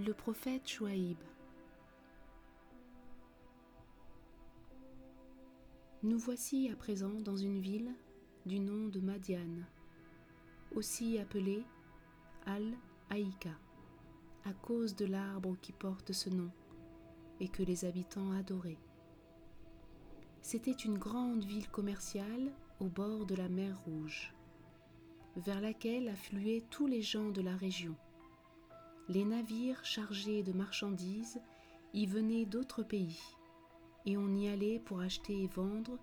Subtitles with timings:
[0.00, 1.16] Le prophète Chouaïb.
[6.04, 7.92] Nous voici à présent dans une ville
[8.46, 9.66] du nom de Madiane,
[10.72, 11.64] aussi appelée
[12.46, 13.50] Al-Aïka,
[14.44, 16.52] à cause de l'arbre qui porte ce nom
[17.40, 18.78] et que les habitants adoraient.
[20.42, 24.32] C'était une grande ville commerciale au bord de la mer Rouge,
[25.34, 27.96] vers laquelle affluaient tous les gens de la région.
[29.08, 31.40] Les navires chargés de marchandises
[31.94, 33.18] y venaient d'autres pays,
[34.04, 35.98] et on y allait pour acheter et vendre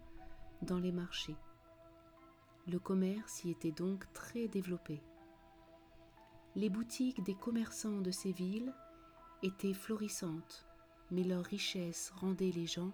[0.64, 1.36] dans les marchés.
[2.68, 5.04] Le commerce y était donc très développé.
[6.56, 8.74] Les boutiques des commerçants de ces villes
[9.44, 10.66] étaient florissantes,
[11.12, 12.92] mais leur richesse rendait les gens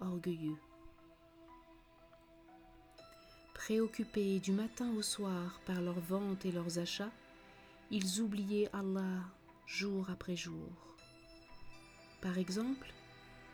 [0.00, 0.56] orgueilleux.
[3.52, 7.10] Préoccupés du matin au soir par leurs ventes et leurs achats,
[7.90, 9.22] ils oubliaient Allah
[9.66, 10.70] jour après jour.
[12.20, 12.92] Par exemple,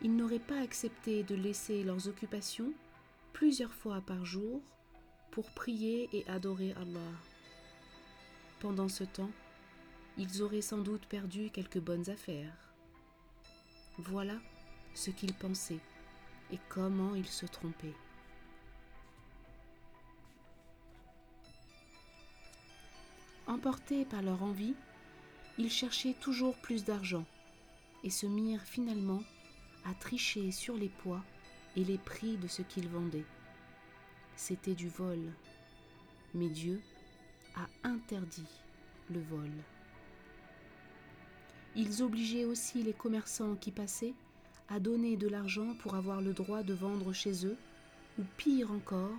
[0.01, 2.73] ils n'auraient pas accepté de laisser leurs occupations
[3.33, 4.63] plusieurs fois par jour
[5.31, 7.13] pour prier et adorer Allah.
[8.61, 9.31] Pendant ce temps,
[10.19, 12.75] ils auraient sans doute perdu quelques bonnes affaires.
[13.99, 14.39] Voilà
[14.95, 15.81] ce qu'ils pensaient
[16.51, 17.95] et comment ils se trompaient.
[23.53, 24.73] Emportés par leur envie,
[25.59, 27.27] ils cherchaient toujours plus d'argent
[28.03, 29.23] et se mirent finalement
[29.85, 31.23] à tricher sur les poids
[31.77, 33.27] et les prix de ce qu'ils vendaient.
[34.37, 35.21] C'était du vol,
[36.33, 36.81] mais Dieu
[37.55, 38.49] a interdit
[39.11, 39.51] le vol.
[41.77, 44.15] Ils obligeaient aussi les commerçants qui passaient
[44.71, 47.59] à donner de l'argent pour avoir le droit de vendre chez eux,
[48.19, 49.19] ou pire encore,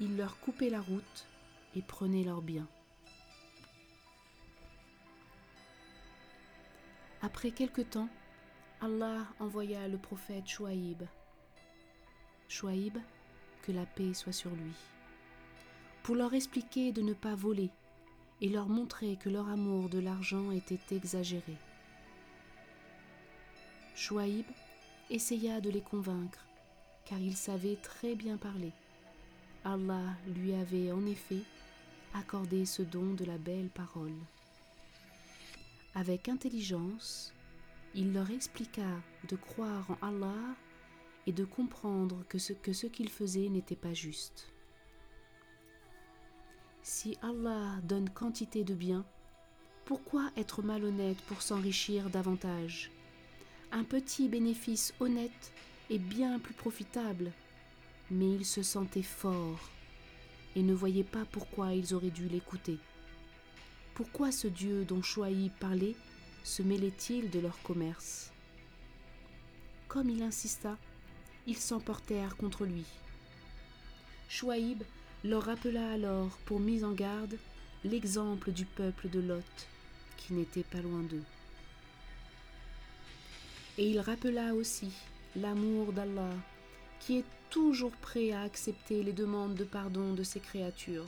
[0.00, 1.26] ils leur coupaient la route
[1.74, 2.68] et prenaient leurs biens.
[7.24, 8.10] Après quelque temps,
[8.82, 11.04] Allah envoya le prophète Chouaïb.
[12.48, 12.98] Chouaïb,
[13.62, 14.74] que la paix soit sur lui,
[16.02, 17.70] pour leur expliquer de ne pas voler
[18.42, 21.56] et leur montrer que leur amour de l'argent était exagéré.
[23.94, 24.44] Chouaïb
[25.08, 26.44] essaya de les convaincre,
[27.06, 28.72] car il savait très bien parler.
[29.64, 31.40] Allah lui avait en effet
[32.12, 34.12] accordé ce don de la belle parole.
[35.96, 37.32] Avec intelligence,
[37.94, 40.56] il leur expliqua de croire en Allah
[41.28, 44.50] et de comprendre que ce que ce qu'ils faisaient n'était pas juste.
[46.82, 49.06] Si Allah donne quantité de biens,
[49.84, 52.90] pourquoi être malhonnête pour s'enrichir davantage?
[53.70, 55.52] Un petit bénéfice honnête
[55.90, 57.30] est bien plus profitable,
[58.10, 59.70] mais ils se sentaient forts
[60.56, 62.78] et ne voyaient pas pourquoi ils auraient dû l'écouter.
[63.94, 65.94] Pourquoi ce Dieu dont Chouaïb parlait
[66.42, 68.32] se mêlait-il de leur commerce?
[69.86, 70.76] Comme il insista,
[71.46, 72.84] ils s'emportèrent contre lui.
[74.28, 74.82] Chouaïb
[75.22, 77.38] leur rappela alors, pour mise en garde,
[77.84, 79.68] l'exemple du peuple de Lot,
[80.16, 81.22] qui n'était pas loin d'eux.
[83.78, 84.90] Et il rappela aussi
[85.36, 86.34] l'amour d'Allah,
[86.98, 91.06] qui est toujours prêt à accepter les demandes de pardon de ses créatures.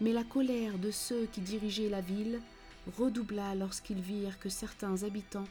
[0.00, 2.40] Mais la colère de ceux qui dirigeaient la ville
[2.96, 5.48] redoubla lorsqu'ils virent que certains habitants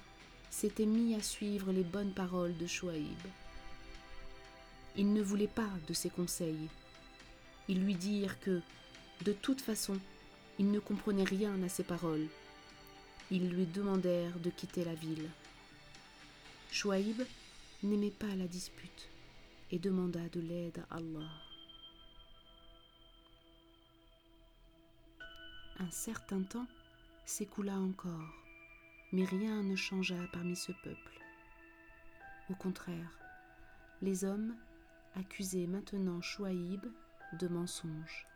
[0.49, 3.17] s'étaient mis à suivre les bonnes paroles de Chouaïb.
[4.95, 6.69] Ils ne voulaient pas de ses conseils.
[7.67, 8.61] Ils lui dirent que,
[9.25, 9.97] de toute façon,
[10.57, 12.27] ils ne comprenaient rien à ses paroles.
[13.29, 15.29] Ils lui demandèrent de quitter la ville.
[16.71, 17.21] Chouaïb
[17.83, 19.09] n'aimait pas la dispute
[19.71, 21.46] et demanda de l'aide à Allah.
[25.79, 26.65] Un certain temps
[27.25, 28.33] s'écoula encore,
[29.11, 31.21] mais rien ne changea parmi ce peuple.
[32.49, 33.11] Au contraire,
[34.01, 34.55] les hommes
[35.15, 36.83] accusaient maintenant Chouaïb
[37.33, 38.27] de mensonge.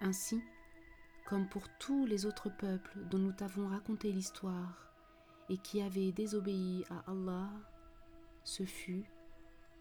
[0.00, 0.42] Ainsi,
[1.24, 4.92] comme pour tous les autres peuples dont nous t'avons raconté l'histoire
[5.48, 7.48] et qui avaient désobéi à Allah,
[8.42, 9.04] ce fut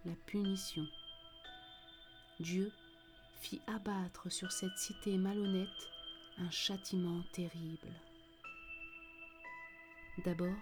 [0.06, 0.86] la punition.
[2.40, 2.72] Dieu
[3.42, 5.90] fit abattre sur cette cité malhonnête
[6.38, 7.90] un châtiment terrible.
[10.24, 10.56] D'abord,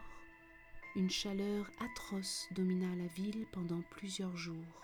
[0.95, 4.81] une chaleur atroce domina la ville pendant plusieurs jours.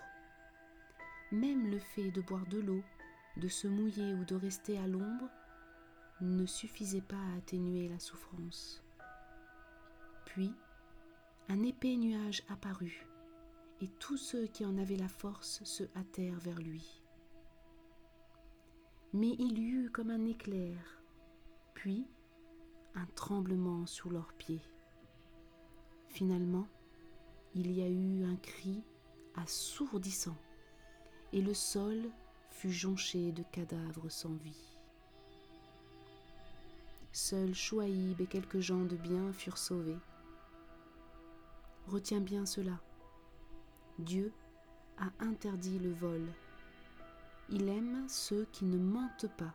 [1.32, 2.82] Même le fait de boire de l'eau,
[3.38, 5.30] de se mouiller ou de rester à l'ombre
[6.20, 8.82] ne suffisait pas à atténuer la souffrance.
[10.26, 10.52] Puis,
[11.48, 13.06] un épais nuage apparut,
[13.80, 17.05] et tous ceux qui en avaient la force se hâtèrent vers lui.
[19.16, 21.00] Mais il y eut comme un éclair,
[21.72, 22.06] puis
[22.94, 24.60] un tremblement sous leurs pieds.
[26.08, 26.68] Finalement,
[27.54, 28.82] il y a eu un cri
[29.34, 30.36] assourdissant,
[31.32, 32.10] et le sol
[32.50, 34.76] fut jonché de cadavres sans vie.
[37.10, 39.98] Seuls Chouaïb et quelques gens de bien furent sauvés.
[41.86, 42.78] Retiens bien cela.
[43.98, 44.30] Dieu
[44.98, 46.28] a interdit le vol.
[47.48, 49.54] Il aime ceux qui ne mentent pas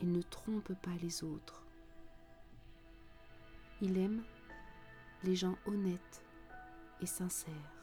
[0.00, 1.62] et ne trompent pas les autres.
[3.82, 4.22] Il aime
[5.22, 6.24] les gens honnêtes
[7.00, 7.75] et sincères.